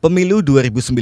Pemilu 0.00 0.40
2019 0.40 0.96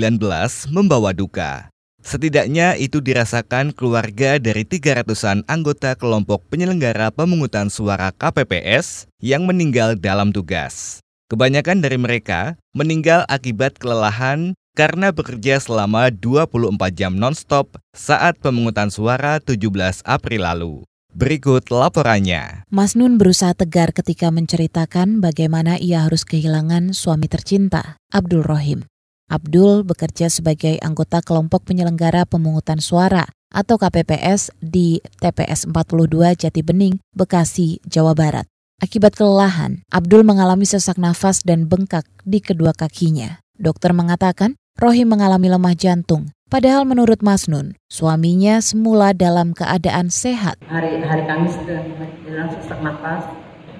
membawa 0.74 1.14
duka. 1.14 1.70
Setidaknya 2.02 2.74
itu 2.74 2.98
dirasakan 2.98 3.70
keluarga 3.70 4.42
dari 4.42 4.66
300-an 4.66 5.46
anggota 5.46 5.94
kelompok 5.94 6.42
penyelenggara 6.50 7.14
pemungutan 7.14 7.70
suara 7.70 8.10
KPPS 8.10 9.06
yang 9.22 9.46
meninggal 9.46 9.94
dalam 9.94 10.34
tugas. 10.34 10.98
Kebanyakan 11.30 11.78
dari 11.78 11.94
mereka 11.94 12.58
meninggal 12.74 13.22
akibat 13.30 13.78
kelelahan 13.78 14.58
karena 14.74 15.14
bekerja 15.14 15.62
selama 15.62 16.10
24 16.10 16.74
jam 16.90 17.14
non-stop 17.14 17.78
saat 17.94 18.34
pemungutan 18.42 18.90
suara 18.90 19.38
17 19.38 20.02
April 20.02 20.42
lalu. 20.42 20.87
Berikut 21.18 21.74
laporannya. 21.74 22.62
Mas 22.70 22.94
Nun 22.94 23.18
berusaha 23.18 23.50
tegar 23.50 23.90
ketika 23.90 24.30
menceritakan 24.30 25.18
bagaimana 25.18 25.74
ia 25.74 26.06
harus 26.06 26.22
kehilangan 26.22 26.94
suami 26.94 27.26
tercinta, 27.26 27.98
Abdul 28.14 28.46
Rohim. 28.46 28.86
Abdul 29.26 29.82
bekerja 29.82 30.30
sebagai 30.30 30.78
anggota 30.78 31.18
kelompok 31.20 31.66
penyelenggara 31.66 32.22
pemungutan 32.24 32.78
suara 32.78 33.26
atau 33.50 33.76
KPPS 33.80 34.54
di 34.62 35.02
TPS 35.20 35.66
42 35.66 36.38
Jati 36.38 36.62
Bening, 36.62 37.02
Bekasi, 37.12 37.82
Jawa 37.84 38.14
Barat. 38.14 38.46
Akibat 38.78 39.18
kelelahan, 39.18 39.82
Abdul 39.90 40.22
mengalami 40.22 40.70
sesak 40.70 41.02
nafas 41.02 41.42
dan 41.42 41.66
bengkak 41.66 42.06
di 42.22 42.38
kedua 42.38 42.70
kakinya. 42.70 43.42
Dokter 43.58 43.90
mengatakan 43.90 44.54
Rohim 44.78 45.10
mengalami 45.10 45.50
lemah 45.50 45.74
jantung 45.74 46.30
Padahal 46.48 46.88
menurut 46.88 47.20
Mas 47.20 47.44
Nun, 47.44 47.76
suaminya 47.92 48.56
semula 48.64 49.12
dalam 49.12 49.52
keadaan 49.52 50.08
sehat. 50.08 50.56
Hari 50.64 51.04
hari 51.04 51.28
Kamis 51.28 51.52
tuh 51.60 51.76
bilang 52.24 52.48
sesak 52.56 52.80
nafas, 52.80 53.28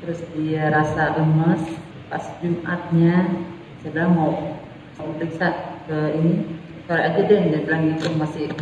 terus 0.05 0.21
dia 0.37 0.69
rasa 0.69 1.17
lemes. 1.17 1.65
Pas 2.13 2.21
Jumatnya 2.45 3.25
saya 3.81 3.89
bilang 3.97 4.13
mau 4.13 4.33
mau 5.01 5.09
periksa 5.17 5.81
ke 5.89 5.97
ini 6.21 6.45
sore 6.85 7.09
aja 7.09 7.21
deh 7.25 7.41
dia 7.49 7.61
bilang 7.65 7.89
gitu 7.89 8.13
masih 8.21 8.53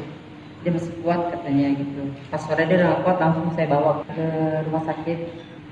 dia 0.63 0.71
masih 0.71 0.95
kuat 1.03 1.35
katanya 1.35 1.75
gitu. 1.75 2.07
Pas 2.31 2.39
sore 2.47 2.63
dia 2.63 2.79
udah 2.87 3.03
kuat 3.03 3.19
langsung 3.19 3.51
saya 3.59 3.67
bawa 3.75 4.07
ke 4.07 4.27
rumah 4.71 4.87
sakit 4.87 5.19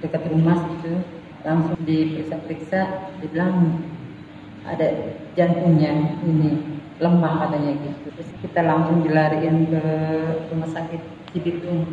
dekat 0.02 0.26
rumah 0.26 0.58
gitu 0.74 1.06
langsung 1.46 1.78
diperiksa-periksa 1.86 3.14
dibilang 3.22 3.78
ada 4.66 5.14
jantungnya 5.38 6.18
ini 6.26 6.73
lemah 7.04 7.44
katanya 7.44 7.72
gitu. 7.76 8.08
Terus 8.16 8.30
kita 8.40 8.60
langsung 8.64 9.04
dilariin 9.04 9.68
ke 9.68 9.82
rumah 10.48 10.70
sakit 10.72 11.00
Cibitung 11.36 11.84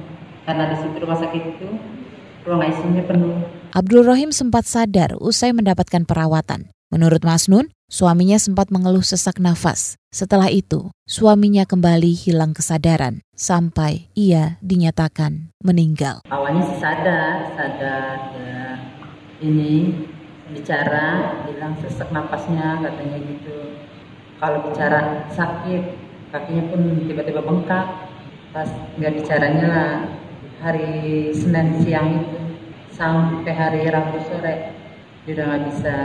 karena 0.47 0.71
di 0.71 0.75
situ 0.79 0.95
rumah 1.03 1.19
sakit 1.19 1.43
itu 1.57 1.67
ruang 2.47 2.61
ICU-nya 2.63 3.03
penuh. 3.05 3.35
Abdul 3.75 4.07
Rohim 4.07 4.31
sempat 4.33 4.65
sadar 4.65 5.15
usai 5.19 5.53
mendapatkan 5.53 6.03
perawatan. 6.07 6.71
Menurut 6.91 7.23
Mas 7.23 7.47
Nun, 7.47 7.71
suaminya 7.87 8.35
sempat 8.35 8.67
mengeluh 8.67 9.05
sesak 9.05 9.39
nafas. 9.39 9.95
Setelah 10.11 10.51
itu, 10.51 10.91
suaminya 11.07 11.63
kembali 11.63 12.11
hilang 12.11 12.51
kesadaran 12.51 13.23
sampai 13.31 14.11
ia 14.11 14.59
dinyatakan 14.59 15.55
meninggal. 15.63 16.19
Awalnya 16.27 16.67
sih 16.67 16.77
sadar, 16.83 17.55
sadar 17.55 18.35
ya 18.35 18.59
ini 19.39 19.95
bicara 20.51 21.39
bilang 21.47 21.79
sesak 21.79 22.11
nafasnya 22.11 22.83
katanya 22.83 23.17
gitu 23.23 23.71
kalau 24.41 24.57
bicara 24.65 25.29
sakit 25.29 25.81
kakinya 26.33 26.63
pun 26.73 27.05
tiba-tiba 27.05 27.45
bengkak 27.45 27.85
pas 28.49 28.67
nggak 28.97 29.13
bicaranya 29.21 29.71
hari 30.57 31.29
Senin 31.31 31.85
siang 31.85 32.25
itu 32.25 32.39
sampai 32.97 33.53
hari 33.53 33.85
Rabu 33.85 34.17
sore 34.25 34.73
dia 35.23 35.31
udah 35.37 35.45
nggak 35.45 35.63
bisa 35.69 35.97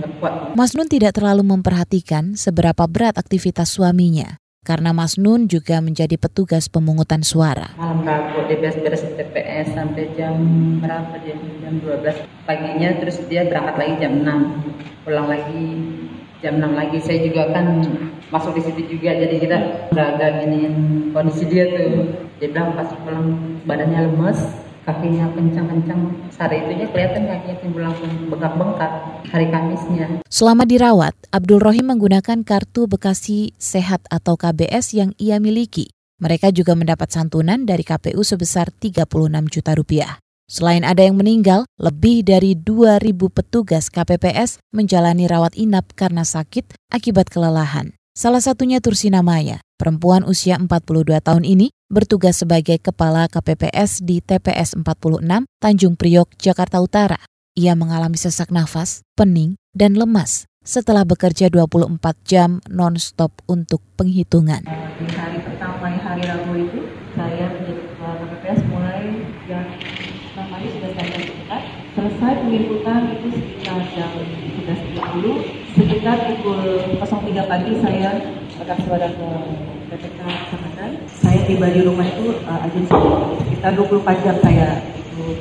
ngekuat. 0.00 0.32
Mas 0.56 0.72
Nun 0.72 0.88
tidak 0.88 1.20
terlalu 1.20 1.44
memperhatikan 1.44 2.34
seberapa 2.34 2.88
berat 2.88 3.20
aktivitas 3.20 3.76
suaminya 3.76 4.40
karena 4.64 4.96
Mas 4.96 5.20
Nun 5.20 5.44
juga 5.44 5.84
menjadi 5.84 6.16
petugas 6.16 6.72
pemungutan 6.72 7.20
suara. 7.20 7.76
Malam 7.76 8.08
Rabu 8.08 8.48
dia 8.48 8.56
beres-beres 8.56 9.04
TPS 9.04 9.76
sampai 9.76 10.08
jam 10.16 10.34
berapa 10.80 11.20
dia? 11.20 11.36
Jam 11.60 11.76
12 11.84 12.48
paginya 12.48 12.88
terus 13.04 13.20
dia 13.28 13.44
berangkat 13.44 13.76
lagi 13.76 13.94
jam 14.00 14.12
6 14.24 15.04
pulang 15.04 15.28
lagi 15.28 15.64
jam 16.44 16.60
6 16.60 16.76
lagi 16.76 17.00
saya 17.00 17.24
juga 17.24 17.48
kan 17.56 17.80
masuk 18.28 18.52
di 18.52 18.62
situ 18.68 19.00
juga 19.00 19.16
jadi 19.16 19.40
kita 19.40 19.56
agak 19.96 20.44
giniin 20.44 21.08
kondisi 21.16 21.48
dia 21.48 21.64
tuh 21.72 22.12
dia 22.36 22.52
bilang 22.52 22.76
pas 22.76 22.92
pulang 23.00 23.56
badannya 23.64 24.12
lemes 24.12 24.36
kakinya 24.84 25.32
kencang-kencang 25.32 26.00
sehari 26.28 26.60
itunya 26.60 26.86
kelihatan 26.92 27.24
kakinya 27.24 27.56
timbul 27.64 27.82
langsung 27.88 28.12
bengkak-bengkak 28.28 28.92
hari 29.32 29.48
Kamisnya. 29.48 30.06
Selama 30.28 30.68
dirawat, 30.68 31.16
Abdul 31.32 31.64
Rohim 31.64 31.88
menggunakan 31.88 32.44
kartu 32.44 32.84
Bekasi 32.84 33.56
Sehat 33.56 34.04
atau 34.12 34.36
KBS 34.36 34.92
yang 34.92 35.16
ia 35.16 35.40
miliki. 35.40 35.88
Mereka 36.20 36.52
juga 36.52 36.76
mendapat 36.76 37.10
santunan 37.10 37.64
dari 37.64 37.82
KPU 37.82 38.20
sebesar 38.20 38.68
36 38.70 39.08
juta 39.48 39.72
rupiah. 39.72 40.23
Selain 40.54 40.86
ada 40.86 41.02
yang 41.02 41.18
meninggal, 41.18 41.66
lebih 41.82 42.22
dari 42.22 42.54
2.000 42.54 43.10
petugas 43.26 43.90
KPPS 43.90 44.62
menjalani 44.70 45.26
rawat 45.26 45.58
inap 45.58 45.90
karena 45.98 46.22
sakit 46.22 46.78
akibat 46.94 47.26
kelelahan. 47.26 47.90
Salah 48.14 48.38
satunya 48.38 48.78
Tursina 48.78 49.26
Maya, 49.26 49.58
perempuan 49.74 50.22
usia 50.22 50.54
42 50.54 51.18
tahun 51.18 51.42
ini 51.42 51.74
bertugas 51.90 52.38
sebagai 52.38 52.78
kepala 52.78 53.26
KPPS 53.26 54.06
di 54.06 54.22
TPS 54.22 54.78
46 54.78 55.42
Tanjung 55.58 55.98
Priok, 55.98 56.30
Jakarta 56.38 56.78
Utara. 56.78 57.18
Ia 57.58 57.74
mengalami 57.74 58.14
sesak 58.14 58.54
nafas, 58.54 59.02
pening, 59.18 59.58
dan 59.74 59.98
lemas 59.98 60.46
setelah 60.64 61.04
bekerja 61.04 61.52
24 61.52 62.00
jam 62.24 62.64
non-stop 62.72 63.44
untuk 63.44 63.84
penghitungan. 64.00 64.64
Di 64.64 65.06
hari 65.12 65.38
pertama 65.44 65.92
hari 65.92 66.24
Rabu 66.24 66.56
itu, 66.56 66.80
saya 67.12 67.52
menjadi 67.52 67.84
KPPS 68.00 68.60
mulai 68.72 69.04
jam 69.44 69.64
namanya 70.34 70.68
sudah 70.72 70.90
saya 70.98 71.18
sekitar 71.22 71.60
selesai 71.94 72.32
penginputan 72.42 73.00
itu 73.14 73.28
sekitar 73.38 73.80
jam 73.94 74.10
11.30 74.66 75.78
sekitar 75.78 76.16
pukul 76.26 76.60
03 76.98 77.46
pagi 77.46 77.72
saya 77.78 78.10
rekam 78.58 78.78
suara 78.82 79.08
ke 79.14 79.28
PPK 79.94 80.18
Kecamatan. 80.26 80.90
Saya 81.06 81.40
tiba 81.46 81.70
di 81.70 81.80
rumah 81.86 82.08
itu 82.08 82.40
uh, 82.48 82.66
sekitar 82.66 83.78
24 83.78 84.24
jam 84.26 84.36
saya 84.42 84.82
itu 84.98 85.38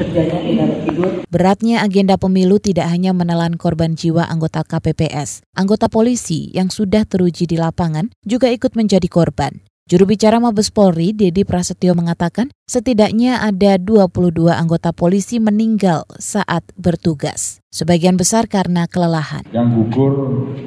kerjanya 0.00 0.38
tidak 0.40 0.68
tidur 0.88 1.10
Beratnya 1.30 1.84
agenda 1.84 2.18
pemilu 2.18 2.58
tidak 2.58 2.90
hanya 2.90 3.14
menelan 3.14 3.54
korban 3.54 3.94
jiwa 3.94 4.26
anggota 4.26 4.66
KPPS. 4.66 5.46
Anggota 5.54 5.86
polisi 5.86 6.50
yang 6.50 6.72
sudah 6.72 7.06
teruji 7.06 7.46
di 7.46 7.54
lapangan 7.54 8.10
juga 8.26 8.50
ikut 8.50 8.74
menjadi 8.74 9.06
korban. 9.06 9.62
Juru 9.86 10.14
bicara 10.14 10.38
Mabes 10.38 10.70
Polri, 10.70 11.10
Dedi 11.10 11.42
Prasetyo 11.42 11.98
mengatakan 11.98 12.50
setidaknya 12.66 13.42
ada 13.42 13.74
22 13.74 14.50
anggota 14.50 14.94
polisi 14.94 15.42
meninggal 15.42 16.06
saat 16.18 16.62
bertugas. 16.78 17.58
Sebagian 17.74 18.14
besar 18.14 18.46
karena 18.46 18.86
kelelahan. 18.86 19.42
Yang 19.50 19.66
gugur 19.82 20.14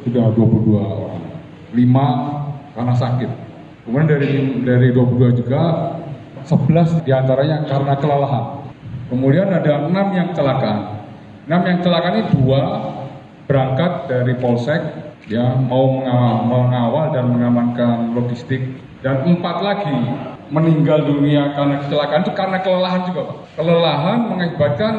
sudah 0.07 0.27
22 0.31 0.79
orang. 0.79 1.23
5 1.71 2.75
karena 2.75 2.93
sakit. 2.95 3.31
Kemudian 3.83 4.07
dari 4.07 4.29
dari 4.63 4.87
22 4.95 5.39
juga 5.43 5.61
11 6.47 7.03
di 7.03 7.11
antaranya 7.11 7.67
karena 7.67 7.95
kelelahan. 7.99 8.62
Kemudian 9.11 9.51
ada 9.51 9.87
6 9.87 9.91
yang 10.15 10.27
kecelakaan. 10.31 10.79
6 11.47 11.67
yang 11.67 11.77
kecelakaan 11.83 12.15
ini 12.15 12.25
dua 12.39 12.61
berangkat 13.47 13.91
dari 14.07 14.33
Polsek 14.39 14.81
ya 15.27 15.55
mau 15.59 15.99
mengawal, 15.99 16.47
mengawal 16.47 17.05
dan 17.11 17.25
mengamankan 17.31 18.15
logistik 18.15 18.79
dan 19.03 19.23
empat 19.27 19.59
lagi 19.59 19.99
meninggal 20.51 21.03
dunia 21.03 21.51
karena 21.55 21.83
kecelakaan 21.83 22.21
itu 22.23 22.33
karena 22.35 22.57
kelelahan 22.63 23.01
juga. 23.11 23.23
Kelelahan 23.59 24.19
mengakibatkan 24.31 24.93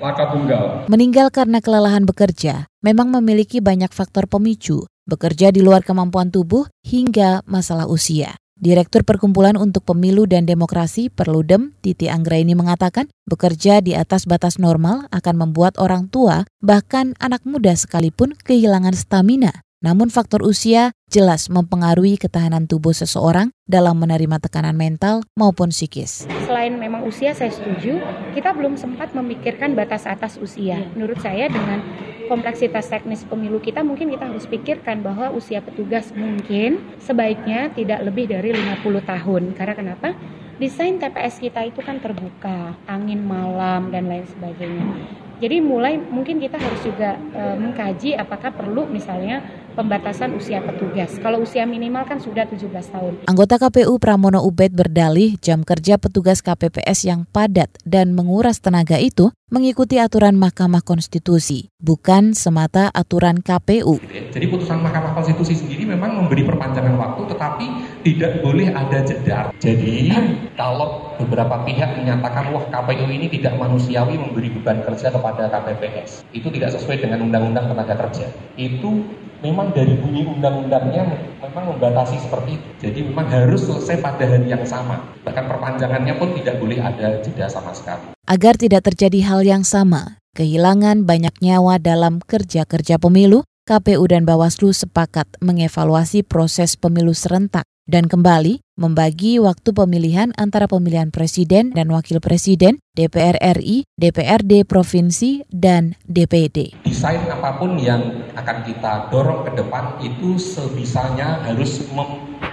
laka 0.00 0.24
tunggal. 0.32 0.64
Meninggal 0.88 1.28
karena 1.28 1.60
kelelahan 1.60 2.08
bekerja 2.08 2.64
memang 2.80 3.12
memiliki 3.12 3.60
banyak 3.60 3.92
faktor 3.92 4.24
pemicu, 4.24 4.88
bekerja 5.04 5.52
di 5.52 5.60
luar 5.60 5.84
kemampuan 5.84 6.32
tubuh 6.32 6.64
hingga 6.80 7.44
masalah 7.44 7.84
usia. 7.84 8.39
Direktur 8.60 9.08
Perkumpulan 9.08 9.56
untuk 9.56 9.88
Pemilu 9.88 10.28
dan 10.28 10.44
Demokrasi 10.44 11.08
Perludem, 11.08 11.72
Titi 11.80 12.12
Anggraini 12.12 12.52
mengatakan, 12.52 13.08
bekerja 13.24 13.80
di 13.80 13.96
atas 13.96 14.28
batas 14.28 14.60
normal 14.60 15.08
akan 15.08 15.48
membuat 15.48 15.80
orang 15.80 16.12
tua, 16.12 16.44
bahkan 16.60 17.16
anak 17.24 17.40
muda 17.48 17.72
sekalipun 17.72 18.36
kehilangan 18.36 18.92
stamina. 18.92 19.64
Namun 19.80 20.12
faktor 20.12 20.44
usia 20.44 20.92
jelas 21.08 21.48
mempengaruhi 21.48 22.20
ketahanan 22.20 22.68
tubuh 22.68 22.92
seseorang 22.92 23.48
dalam 23.64 23.96
menerima 23.96 24.36
tekanan 24.36 24.76
mental 24.76 25.24
maupun 25.32 25.72
psikis. 25.72 26.28
Selain 26.44 26.76
memang 26.76 27.08
usia 27.08 27.32
saya 27.32 27.48
setuju, 27.48 27.96
kita 28.36 28.52
belum 28.52 28.76
sempat 28.76 29.16
memikirkan 29.16 29.72
batas 29.72 30.04
atas 30.04 30.36
usia. 30.36 30.84
Menurut 30.92 31.16
saya 31.24 31.48
dengan 31.48 31.80
kompleksitas 32.28 32.92
teknis 32.92 33.24
pemilu 33.24 33.56
kita 33.56 33.80
mungkin 33.80 34.12
kita 34.12 34.28
harus 34.28 34.44
pikirkan 34.44 35.00
bahwa 35.00 35.32
usia 35.32 35.64
petugas 35.64 36.12
mungkin 36.12 36.84
sebaiknya 37.00 37.72
tidak 37.72 38.04
lebih 38.04 38.28
dari 38.28 38.52
50 38.52 38.84
tahun. 39.08 39.42
Karena 39.56 39.72
kenapa? 39.72 40.12
desain 40.60 41.00
TPS 41.00 41.40
kita 41.40 41.64
itu 41.64 41.80
kan 41.80 41.96
terbuka, 42.04 42.76
angin 42.84 43.24
malam 43.24 43.88
dan 43.88 44.12
lain 44.12 44.28
sebagainya. 44.28 45.08
Jadi 45.40 45.56
mulai 45.64 45.96
mungkin 45.96 46.36
kita 46.36 46.60
harus 46.60 46.84
juga 46.84 47.16
e, 47.16 47.42
mengkaji 47.56 48.12
apakah 48.12 48.52
perlu 48.52 48.84
misalnya 48.84 49.40
pembatasan 49.80 50.36
usia 50.36 50.60
petugas. 50.60 51.16
Kalau 51.24 51.40
usia 51.40 51.64
minimal 51.64 52.04
kan 52.04 52.20
sudah 52.20 52.44
17 52.44 52.68
tahun. 52.68 53.12
Anggota 53.24 53.56
KPU 53.56 53.96
Pramono 53.96 54.44
Ubed 54.44 54.76
berdalih 54.76 55.40
jam 55.40 55.64
kerja 55.64 55.96
petugas 55.96 56.44
KPPS 56.44 57.08
yang 57.08 57.24
padat 57.32 57.72
dan 57.88 58.12
menguras 58.12 58.60
tenaga 58.60 59.00
itu 59.00 59.32
mengikuti 59.50 59.98
aturan 59.98 60.38
Mahkamah 60.38 60.78
Konstitusi, 60.86 61.74
bukan 61.82 62.38
semata 62.38 62.86
aturan 62.94 63.42
KPU. 63.42 63.98
Jadi 64.30 64.46
putusan 64.46 64.78
Mahkamah 64.78 65.10
Konstitusi 65.18 65.58
sendiri 65.58 65.90
memang 65.90 66.22
memberi 66.22 66.46
perpanjangan 66.46 66.94
waktu 66.94 67.34
tetapi 67.34 67.66
tidak 68.06 68.46
boleh 68.46 68.70
ada 68.70 69.02
jeda. 69.02 69.50
Jadi 69.58 70.14
kalau 70.60 71.18
beberapa 71.18 71.66
pihak 71.66 71.98
menyatakan 71.98 72.54
wah 72.54 72.62
KPU 72.70 73.10
ini 73.10 73.26
tidak 73.26 73.58
manusiawi 73.58 74.14
memberi 74.22 74.54
beban 74.54 74.86
kerja 74.86 75.10
kepada 75.10 75.50
KPPS, 75.50 76.22
itu 76.30 76.46
tidak 76.54 76.70
sesuai 76.78 77.02
dengan 77.02 77.26
Undang-Undang 77.26 77.74
Tenaga 77.74 77.94
Kerja. 78.06 78.30
Itu 78.54 79.02
memang 79.42 79.74
dari 79.74 79.98
bunyi 79.98 80.30
undang-undangnya 80.30 81.10
memang 81.42 81.74
membatasi 81.74 82.22
seperti 82.22 82.54
itu. 82.54 82.68
Jadi 82.86 82.98
memang 83.02 83.26
harus 83.26 83.66
selesai 83.66 83.98
pada 83.98 84.22
hari 84.30 84.46
yang 84.46 84.62
sama. 84.62 85.10
Bahkan 85.26 85.44
perpanjangannya 85.50 86.14
pun 86.22 86.38
tidak 86.38 86.62
boleh 86.62 86.78
ada 86.78 87.18
jeda 87.18 87.50
sama 87.50 87.74
sekali. 87.74 88.19
Agar 88.30 88.54
tidak 88.54 88.86
terjadi 88.86 89.26
hal 89.26 89.42
yang 89.42 89.66
sama, 89.66 90.22
kehilangan 90.38 91.02
banyak 91.02 91.34
nyawa 91.42 91.82
dalam 91.82 92.22
kerja-kerja 92.22 93.02
pemilu, 93.02 93.42
KPU 93.66 94.06
dan 94.06 94.22
Bawaslu 94.22 94.70
sepakat 94.70 95.26
mengevaluasi 95.42 96.22
proses 96.22 96.78
pemilu 96.78 97.10
serentak 97.10 97.66
dan 97.90 98.06
kembali 98.06 98.62
membagi 98.78 99.42
waktu 99.42 99.74
pemilihan 99.74 100.30
antara 100.38 100.70
pemilihan 100.70 101.10
presiden 101.10 101.74
dan 101.74 101.90
wakil 101.90 102.22
presiden, 102.22 102.78
DPR 102.94 103.34
RI, 103.58 103.82
DPRD 103.98 104.62
provinsi, 104.62 105.42
dan 105.50 105.98
DPD. 106.06 106.86
Desain 106.86 107.26
apa 107.26 107.58
pun 107.58 107.82
yang 107.82 108.30
akan 108.38 108.62
kita 108.62 109.10
dorong 109.10 109.42
ke 109.42 109.58
depan 109.58 109.98
itu 110.06 110.38
sebisanya 110.38 111.42
harus 111.50 111.82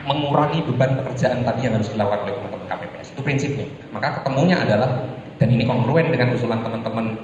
mengurangi 0.10 0.66
beban 0.74 1.06
pekerjaan 1.06 1.46
tadi 1.46 1.70
yang 1.70 1.78
harus 1.78 1.94
dilakukan 1.94 2.26
oleh 2.26 2.34
teman-teman 2.34 2.66
KPPS. 2.66 3.08
Itu 3.14 3.22
prinsipnya. 3.22 3.70
Maka 3.94 4.26
ketemunya 4.26 4.58
adalah, 4.58 5.06
dan 5.38 5.54
ini 5.54 5.64
kongruen 5.66 6.10
dengan 6.10 6.34
usulan 6.34 6.62
teman-teman 6.66 7.18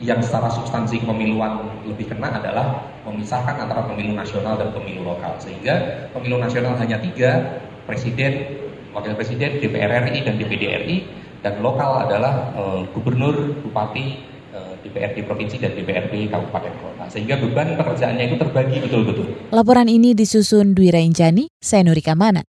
yang 0.00 0.20
secara 0.24 0.48
substansi 0.48 1.04
pemiluan 1.04 1.68
lebih 1.84 2.08
kena 2.08 2.40
adalah 2.40 2.88
memisahkan 3.04 3.68
antara 3.68 3.84
pemilu 3.84 4.16
nasional 4.16 4.56
dan 4.56 4.72
pemilu 4.72 5.04
lokal. 5.04 5.36
Sehingga 5.36 6.08
pemilu 6.16 6.40
nasional 6.40 6.72
hanya 6.80 6.96
tiga, 7.04 7.60
presiden, 7.84 8.64
wakil 8.96 9.12
presiden, 9.12 9.60
DPR 9.60 10.08
RI, 10.08 10.24
dan 10.24 10.34
DPD 10.40 10.62
RI, 10.84 10.96
dan 11.44 11.60
lokal 11.60 12.08
adalah 12.08 12.52
e, 12.56 12.62
gubernur, 12.96 13.60
bupati, 13.60 14.06
e, 14.52 14.58
eh, 14.58 14.74
DPRD 14.88 15.24
provinsi, 15.28 15.56
dan 15.60 15.76
DPRD 15.76 16.32
kabupaten 16.32 16.72
kota. 16.80 17.04
Sehingga 17.12 17.36
beban 17.36 17.76
pekerjaannya 17.76 18.24
itu 18.24 18.36
terbagi 18.40 18.76
betul-betul. 18.80 19.52
Laporan 19.52 19.88
ini 19.88 20.16
disusun 20.16 20.72
Dwi 20.72 20.92
Rainjani, 20.92 21.52
saya 21.60 21.84
Nurika 21.84 22.16
Mana. 22.16 22.49